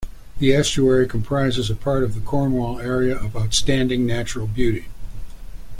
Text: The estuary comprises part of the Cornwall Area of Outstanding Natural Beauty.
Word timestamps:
The 0.39 0.51
estuary 0.51 1.07
comprises 1.07 1.69
part 1.79 2.03
of 2.03 2.15
the 2.15 2.21
Cornwall 2.21 2.79
Area 2.79 3.15
of 3.15 3.37
Outstanding 3.37 4.03
Natural 4.03 4.47
Beauty. 4.47 4.87